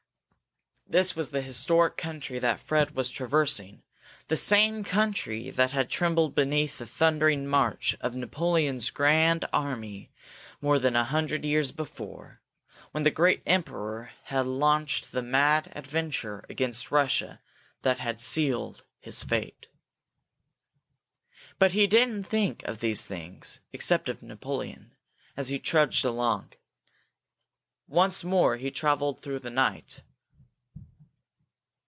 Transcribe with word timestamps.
This 0.87 1.15
was 1.15 1.29
historic 1.29 1.95
country 1.95 2.37
that 2.39 2.59
Fred 2.59 2.91
was 2.91 3.09
traversing, 3.11 3.81
the 4.27 4.35
same 4.35 4.83
country 4.83 5.49
that 5.49 5.71
had 5.71 5.89
trembled 5.89 6.35
beneath 6.35 6.77
the 6.77 6.85
thundering 6.85 7.47
march 7.47 7.95
of 8.01 8.13
Napoleon's 8.13 8.91
grand 8.91 9.45
army 9.53 10.11
more 10.59 10.79
than 10.79 10.97
a 10.97 11.05
hundred 11.05 11.45
years 11.45 11.71
before, 11.71 12.41
when 12.91 13.03
the 13.03 13.09
great 13.09 13.41
Emperor 13.45 14.11
had 14.23 14.45
launched 14.45 15.13
the 15.13 15.21
mad 15.21 15.71
adventure 15.77 16.43
against 16.49 16.91
Russia 16.91 17.39
that 17.83 17.99
had 17.99 18.19
sealed 18.19 18.83
his 18.99 19.23
fate. 19.23 19.67
But 21.57 21.71
he 21.71 21.87
didn't 21.87 22.23
think 22.25 22.63
of 22.63 22.81
these 22.81 23.05
things, 23.07 23.61
except 23.71 24.09
of 24.09 24.21
Napoleon, 24.21 24.91
as 25.37 25.47
he 25.47 25.57
trudged 25.57 26.03
along. 26.03 26.51
Once 27.87 28.25
more 28.25 28.57
he 28.57 28.69
traveled 28.71 29.21
through 29.21 29.39
the 29.39 29.49
night. 29.49 30.01